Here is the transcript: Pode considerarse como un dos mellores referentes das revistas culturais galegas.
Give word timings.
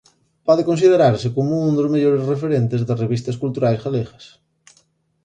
Pode 0.47 0.67
considerarse 0.69 1.27
como 1.37 1.51
un 1.67 1.73
dos 1.79 1.91
mellores 1.93 2.27
referentes 2.33 2.85
das 2.87 3.01
revistas 3.03 3.39
culturais 3.41 3.79
galegas. 3.85 4.25